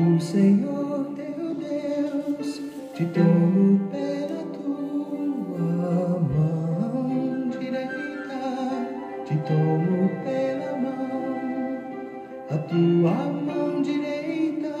[0.00, 2.62] O Senhor teu Deus
[2.94, 8.40] te tomo pela tua mão direita,
[9.26, 11.20] te tomo pela mão,
[12.48, 14.74] a tua mão direita,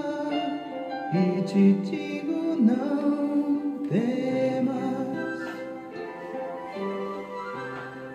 [1.12, 5.48] e te digo não temas,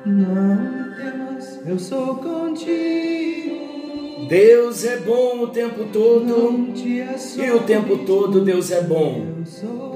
[0.08, 3.15] não temas, eu sou contigo.
[4.28, 6.74] Deus é bom o tempo todo
[7.38, 9.44] e o tempo todo Deus é bom.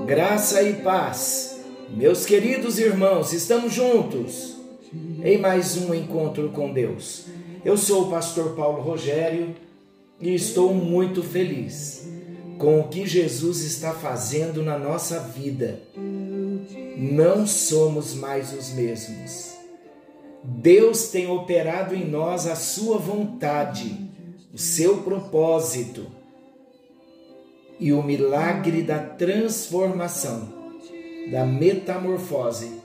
[0.05, 1.61] Graça e paz.
[1.89, 4.57] Meus queridos irmãos, estamos juntos
[5.23, 7.25] em mais um encontro com Deus.
[7.65, 9.55] Eu sou o pastor Paulo Rogério
[10.19, 12.07] e estou muito feliz
[12.59, 15.81] com o que Jesus está fazendo na nossa vida.
[16.95, 19.55] Não somos mais os mesmos.
[20.43, 24.08] Deus tem operado em nós a sua vontade
[24.53, 26.07] o seu propósito
[27.79, 30.53] e o milagre da transformação,
[31.31, 32.79] da metamorfose,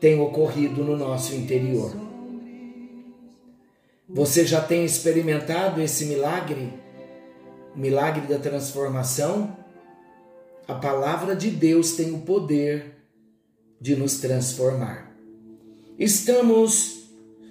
[0.00, 1.94] tem ocorrido no nosso interior.
[4.08, 6.72] Você já tem experimentado esse milagre?
[7.74, 9.56] O milagre da transformação?
[10.66, 12.96] A palavra de Deus tem o poder
[13.80, 15.14] de nos transformar.
[15.98, 17.04] Estamos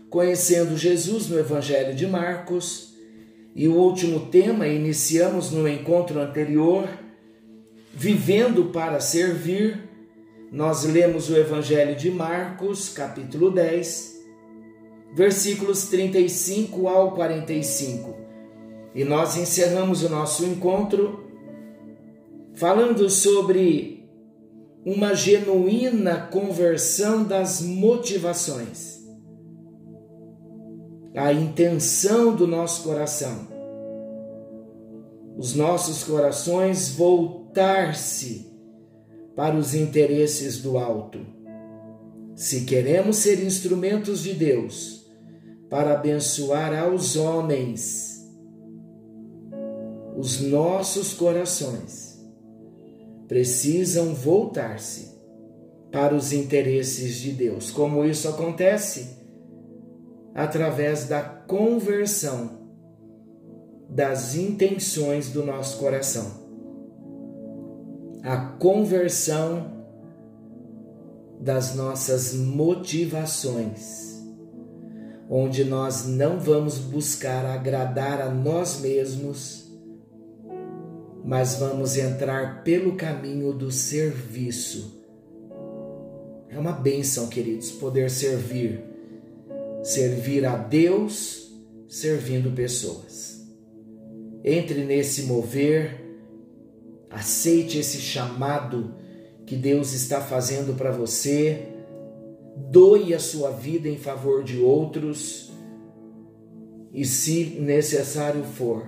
[0.09, 2.88] conhecendo Jesus no Evangelho de Marcos
[3.55, 6.87] e o último tema, iniciamos no encontro anterior,
[7.93, 9.89] vivendo para servir.
[10.51, 14.19] Nós lemos o Evangelho de Marcos, capítulo 10,
[15.13, 18.15] versículos 35 ao 45.
[18.95, 21.27] E nós encerramos o nosso encontro
[22.55, 24.07] falando sobre
[24.85, 28.98] uma genuína conversão das motivações
[31.15, 33.47] a intenção do nosso coração.
[35.37, 38.49] Os nossos corações voltar-se
[39.35, 41.19] para os interesses do alto.
[42.35, 45.09] Se queremos ser instrumentos de Deus
[45.69, 48.27] para abençoar aos homens,
[50.17, 52.19] os nossos corações
[53.27, 55.17] precisam voltar-se
[55.91, 57.71] para os interesses de Deus.
[57.71, 59.18] Como isso acontece?
[60.33, 62.59] Através da conversão
[63.89, 66.47] das intenções do nosso coração.
[68.23, 69.79] A conversão
[71.39, 74.21] das nossas motivações,
[75.29, 79.71] onde nós não vamos buscar agradar a nós mesmos,
[81.23, 84.99] mas vamos entrar pelo caminho do serviço.
[86.49, 88.88] É uma bênção, queridos, poder servir
[89.83, 91.51] servir a Deus
[91.87, 93.47] servindo pessoas.
[94.43, 95.99] Entre nesse mover,
[97.09, 98.95] aceite esse chamado
[99.45, 101.67] que Deus está fazendo para você,
[102.55, 105.51] doe a sua vida em favor de outros.
[106.93, 108.87] E, se necessário for,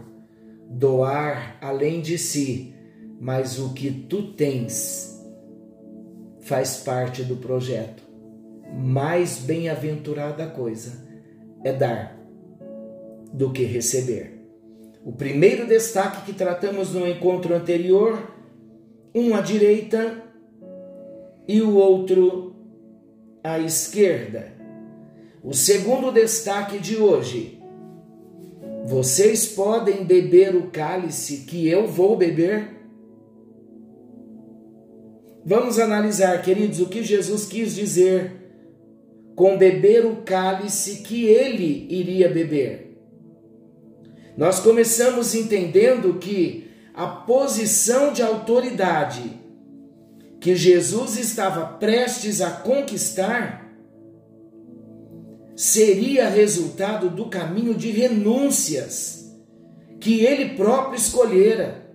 [0.70, 2.74] doar além de si,
[3.20, 5.20] mas o que tu tens
[6.42, 8.11] faz parte do projeto
[8.74, 11.06] mais bem-aventurada coisa
[11.64, 12.18] é dar
[13.34, 14.40] do que receber.
[15.04, 18.32] O primeiro destaque que tratamos no encontro anterior,
[19.14, 20.24] um à direita
[21.48, 22.56] e o outro
[23.44, 24.54] à esquerda.
[25.44, 27.60] O segundo destaque de hoje,
[28.86, 32.80] vocês podem beber o cálice que eu vou beber?
[35.44, 38.41] Vamos analisar, queridos, o que Jesus quis dizer
[39.42, 42.96] com beber o cálice que ele iria beber.
[44.38, 49.42] Nós começamos entendendo que a posição de autoridade
[50.40, 53.76] que Jesus estava prestes a conquistar
[55.56, 59.36] seria resultado do caminho de renúncias
[60.00, 61.92] que ele próprio escolhera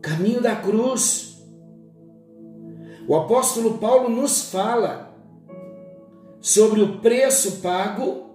[0.00, 1.44] caminho da cruz.
[3.06, 5.11] O apóstolo Paulo nos fala
[6.42, 8.30] sobre o preço pago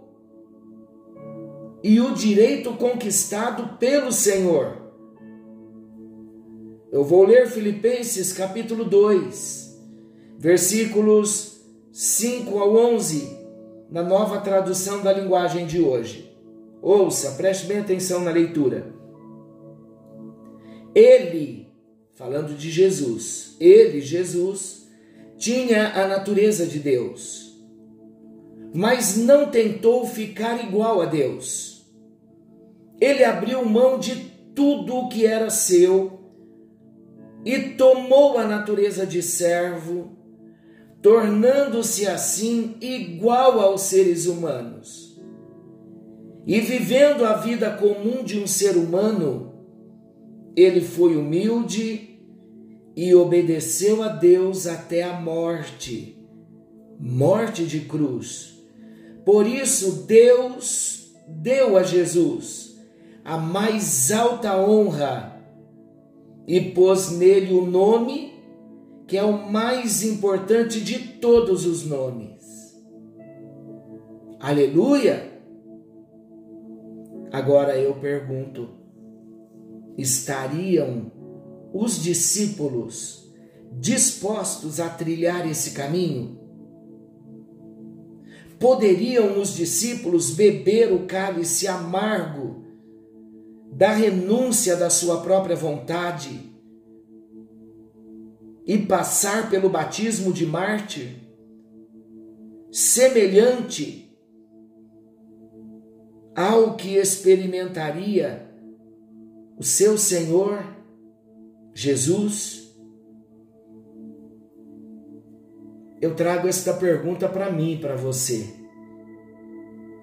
[1.84, 4.78] e o direito conquistado pelo Senhor.
[6.90, 9.78] Eu vou ler Filipenses capítulo 2,
[10.40, 11.60] versículos
[11.92, 13.38] 5 ao 11,
[13.92, 16.34] na nova tradução da linguagem de hoje.
[16.82, 18.96] Ouça, preste bem atenção na leitura.
[20.96, 21.68] Ele,
[22.16, 24.88] falando de Jesus, ele, Jesus,
[25.38, 27.47] tinha a natureza de Deus
[28.78, 31.84] mas não tentou ficar igual a Deus.
[33.02, 34.16] Ele abriu mão de
[34.54, 36.20] tudo o que era seu
[37.44, 40.12] e tomou a natureza de servo,
[41.02, 45.20] tornando-se assim igual aos seres humanos.
[46.46, 49.56] E vivendo a vida comum de um ser humano,
[50.56, 52.22] ele foi humilde
[52.96, 56.16] e obedeceu a Deus até a morte
[57.00, 58.57] morte de cruz.
[59.28, 62.78] Por isso, Deus deu a Jesus
[63.26, 65.44] a mais alta honra
[66.48, 68.32] e pôs nele o nome
[69.06, 72.74] que é o mais importante de todos os nomes.
[74.40, 75.30] Aleluia!
[77.30, 78.70] Agora eu pergunto:
[79.98, 81.12] estariam
[81.74, 83.30] os discípulos
[83.74, 86.47] dispostos a trilhar esse caminho?
[88.60, 92.66] Poderiam os discípulos beber o cálice amargo
[93.72, 96.52] da renúncia da sua própria vontade
[98.66, 101.16] e passar pelo batismo de mártir,
[102.72, 104.12] semelhante
[106.36, 108.48] ao que experimentaria
[109.58, 110.64] o seu Senhor
[111.74, 112.67] Jesus?
[116.00, 118.54] Eu trago esta pergunta para mim, para você.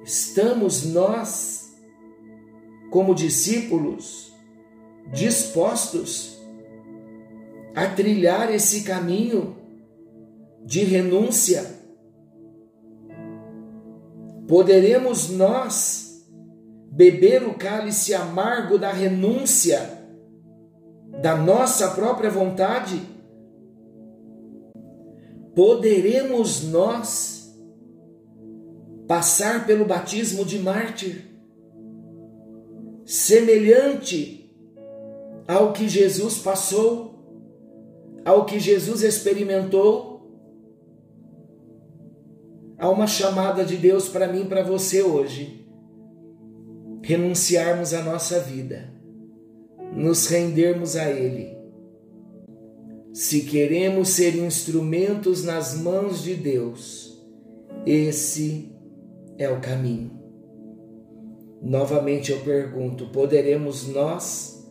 [0.05, 1.73] Estamos nós,
[2.91, 4.33] como discípulos,
[5.13, 6.39] dispostos
[7.75, 9.57] a trilhar esse caminho
[10.65, 11.65] de renúncia?
[14.49, 16.27] Poderemos nós
[16.91, 20.03] beber o cálice amargo da renúncia,
[21.23, 23.01] da nossa própria vontade,
[25.55, 27.55] poderemos nós
[29.07, 31.31] passar pelo batismo de mártir,
[33.05, 34.51] semelhante
[35.47, 37.15] ao que Jesus passou,
[38.25, 40.15] ao que Jesus experimentou.
[42.79, 45.65] Há uma chamada de Deus para mim e para você hoje
[47.03, 48.91] renunciarmos à nossa vida,
[49.93, 51.54] nos rendermos a Ele.
[53.15, 57.25] Se queremos ser instrumentos nas mãos de Deus,
[57.87, 58.77] esse
[59.39, 60.11] é o caminho.
[61.63, 64.69] Novamente eu pergunto: poderemos nós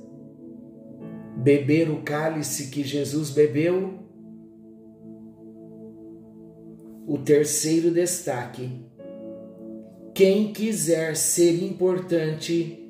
[1.38, 3.94] beber o cálice que Jesus bebeu?
[7.08, 8.84] O terceiro destaque
[10.14, 12.88] quem quiser ser importante,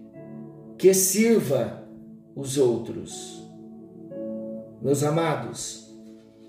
[0.78, 1.88] que sirva
[2.36, 3.43] os outros.
[4.84, 5.96] Meus amados,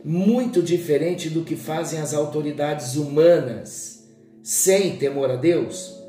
[0.05, 4.09] muito diferente do que fazem as autoridades humanas,
[4.43, 6.03] sem temor a Deus,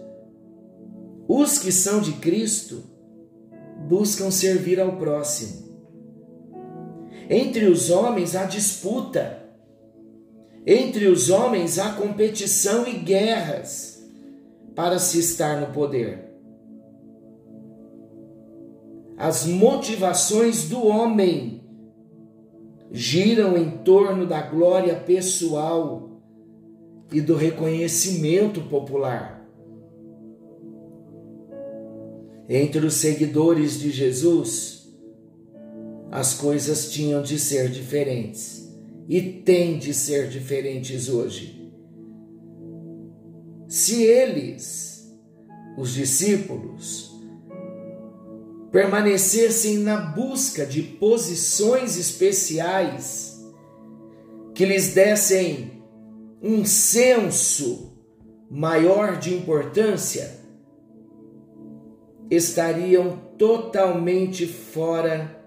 [1.28, 2.82] os que são de Cristo
[3.88, 5.66] buscam servir ao próximo.
[7.30, 9.44] Entre os homens há disputa,
[10.66, 14.04] entre os homens há competição e guerras
[14.74, 16.26] para se estar no poder.
[19.16, 21.65] As motivações do homem
[22.96, 26.22] giram em torno da glória pessoal
[27.12, 29.46] e do reconhecimento popular.
[32.48, 34.96] Entre os seguidores de Jesus,
[36.10, 38.74] as coisas tinham de ser diferentes
[39.10, 41.70] e têm de ser diferentes hoje.
[43.68, 45.14] Se eles,
[45.78, 47.15] os discípulos,
[48.76, 53.42] permanecessem na busca de posições especiais
[54.54, 55.82] que lhes dessem
[56.44, 57.94] um senso
[58.52, 60.42] maior de importância,
[62.30, 65.42] estariam totalmente fora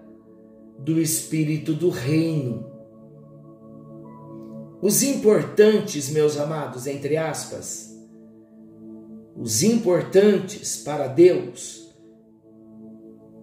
[0.79, 2.65] do espírito do reino.
[4.81, 7.95] Os importantes, meus amados, entre aspas,
[9.37, 11.78] os importantes para Deus,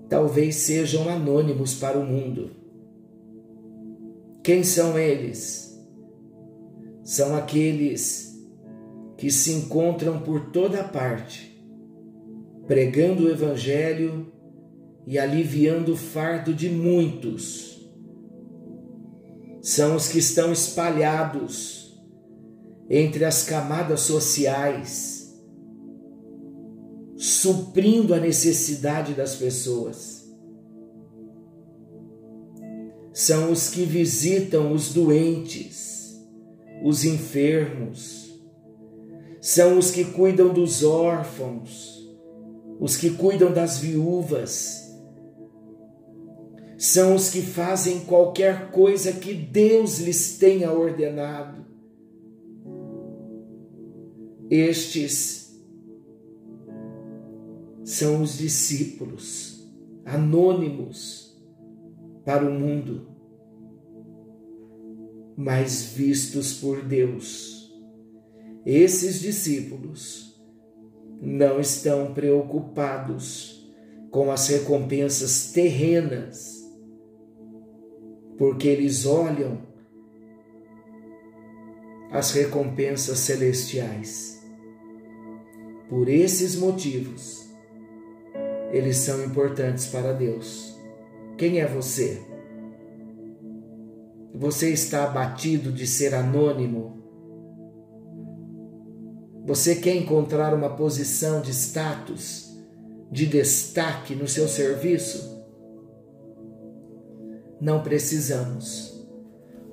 [0.08, 2.50] talvez sejam anônimos para o mundo.
[4.42, 5.76] Quem são eles?
[7.02, 8.36] São aqueles
[9.16, 11.60] que se encontram por toda parte,
[12.66, 14.32] pregando o Evangelho
[15.06, 17.90] e aliviando o fardo de muitos.
[19.62, 21.96] São os que estão espalhados
[22.88, 25.15] entre as camadas sociais,
[27.26, 30.24] suprindo a necessidade das pessoas.
[33.12, 36.14] São os que visitam os doentes,
[36.84, 38.40] os enfermos,
[39.40, 42.06] são os que cuidam dos órfãos,
[42.78, 44.84] os que cuidam das viúvas,
[46.78, 51.64] são os que fazem qualquer coisa que Deus lhes tenha ordenado.
[54.50, 55.45] Estes
[57.86, 59.64] são os discípulos
[60.04, 61.40] anônimos
[62.24, 63.06] para o mundo,
[65.36, 67.72] mas vistos por Deus.
[68.66, 70.36] Esses discípulos
[71.22, 73.72] não estão preocupados
[74.10, 76.56] com as recompensas terrenas
[78.36, 79.62] porque eles olham
[82.10, 84.44] as recompensas celestiais.
[85.88, 87.45] Por esses motivos,
[88.72, 90.76] eles são importantes para Deus.
[91.36, 92.22] Quem é você?
[94.34, 97.02] Você está abatido de ser anônimo?
[99.44, 102.56] Você quer encontrar uma posição de status,
[103.10, 105.36] de destaque no seu serviço?
[107.60, 108.94] não precisamos.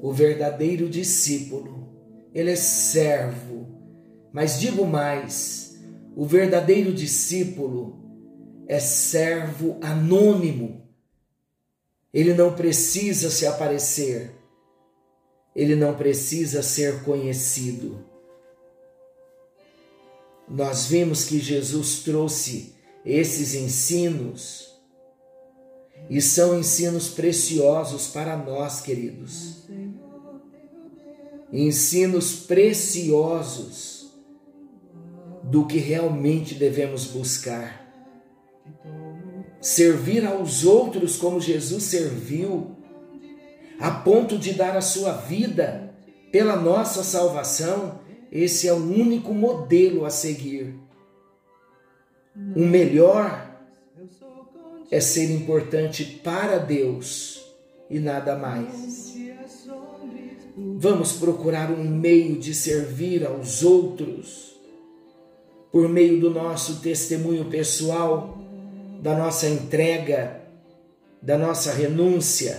[0.01, 1.89] O verdadeiro discípulo,
[2.33, 3.67] ele é servo,
[4.31, 5.79] mas digo mais:
[6.15, 8.02] o verdadeiro discípulo
[8.67, 10.87] é servo anônimo.
[12.13, 14.31] Ele não precisa se aparecer,
[15.55, 18.05] ele não precisa ser conhecido.
[20.47, 24.73] Nós vimos que Jesus trouxe esses ensinos
[26.09, 29.63] e são ensinos preciosos para nós, queridos.
[31.51, 34.11] Ensinos preciosos
[35.43, 37.82] do que realmente devemos buscar.
[39.61, 42.75] Servir aos outros como Jesus serviu,
[43.79, 45.93] a ponto de dar a sua vida
[46.31, 47.99] pela nossa salvação,
[48.31, 50.75] esse é o único modelo a seguir.
[52.55, 53.53] O melhor
[54.89, 57.43] é ser importante para Deus
[57.89, 59.13] e nada mais.
[60.55, 64.53] Vamos procurar um meio de servir aos outros
[65.71, 68.37] por meio do nosso testemunho pessoal,
[69.03, 70.41] da nossa entrega,
[71.21, 72.57] da nossa renúncia.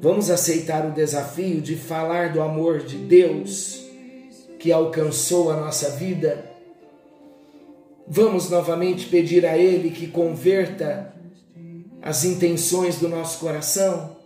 [0.00, 3.84] Vamos aceitar o desafio de falar do amor de Deus
[4.58, 6.54] que alcançou a nossa vida
[8.06, 11.14] Vamos novamente pedir a Ele que converta
[12.02, 14.16] as intenções do nosso coração,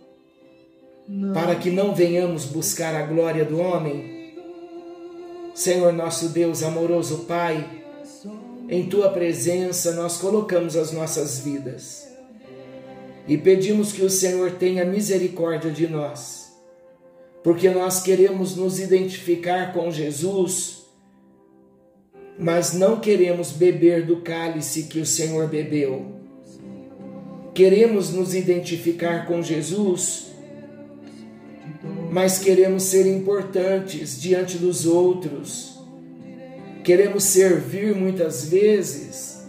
[1.33, 4.35] para que não venhamos buscar a glória do homem.
[5.55, 7.83] Senhor nosso Deus, amoroso Pai,
[8.69, 12.07] em Tua presença nós colocamos as nossas vidas
[13.27, 16.53] e pedimos que o Senhor tenha misericórdia de nós,
[17.43, 20.79] porque nós queremos nos identificar com Jesus
[22.39, 26.05] mas não queremos beber do cálice que o Senhor bebeu.
[27.53, 30.27] Queremos nos identificar com Jesus,
[32.09, 35.68] mas queremos ser importantes diante dos outros.
[36.89, 39.45] Queremos servir muitas vezes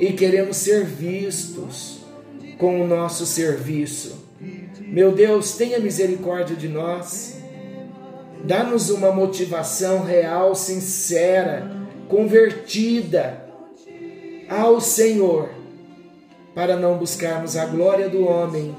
[0.00, 2.00] e queremos ser vistos
[2.58, 4.26] com o nosso serviço.
[4.80, 7.36] Meu Deus, tenha misericórdia de nós.
[8.42, 11.70] Dá-nos uma motivação real, sincera
[12.08, 13.46] convertida
[14.48, 15.50] ao Senhor,
[16.52, 18.74] para não buscarmos a glória do homem,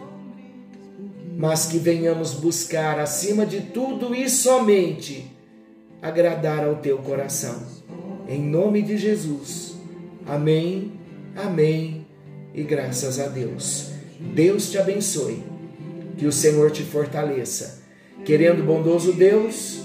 [1.37, 5.31] mas que venhamos buscar acima de tudo e somente
[6.01, 7.82] agradar ao teu coração.
[8.27, 9.75] Em nome de Jesus.
[10.25, 10.93] Amém,
[11.35, 12.05] amém
[12.53, 13.89] e graças a Deus.
[14.19, 15.43] Deus te abençoe,
[16.17, 17.81] que o Senhor te fortaleça.
[18.23, 19.81] Querendo bondoso Deus,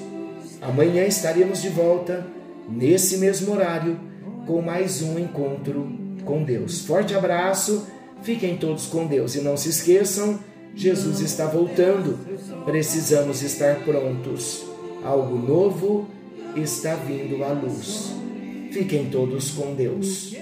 [0.62, 2.26] amanhã estaremos de volta
[2.68, 3.98] nesse mesmo horário,
[4.46, 5.90] com mais um encontro
[6.24, 6.84] com Deus.
[6.86, 7.86] Forte abraço,
[8.22, 10.38] fiquem todos com Deus e não se esqueçam,
[10.74, 12.16] Jesus está voltando,
[12.64, 14.64] precisamos estar prontos.
[15.02, 16.06] Algo novo
[16.54, 18.12] está vindo à luz.
[18.70, 20.32] Fiquem todos com Deus.